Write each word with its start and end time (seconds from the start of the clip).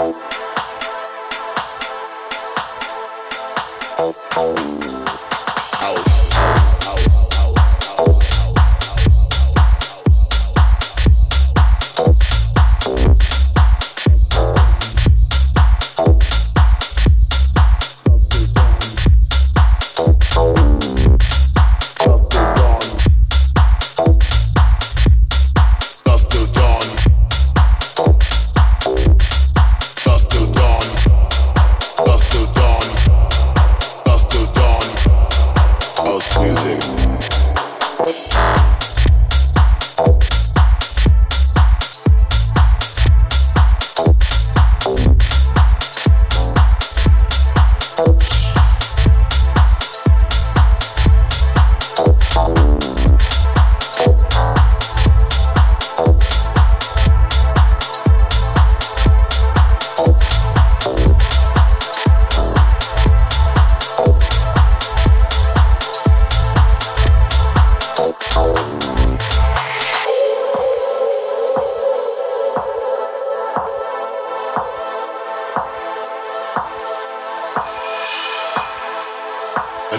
Out. 0.00 0.38
music. 36.40 37.07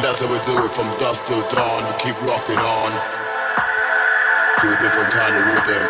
That's 0.09 0.25
how 0.25 0.31
we 0.31 0.39
do 0.39 0.65
it 0.65 0.71
from 0.71 0.89
dusk 0.97 1.25
till 1.25 1.47
dawn. 1.49 1.83
We 1.83 1.91
keep 1.99 2.19
rocking 2.23 2.57
on 2.57 2.91
to 4.57 4.67
a 4.67 4.77
different 4.81 5.13
kind 5.13 5.35
of 5.35 5.45
rhythm. 5.53 5.85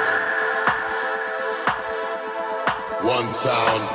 One 3.08 3.34
sound, 3.34 3.88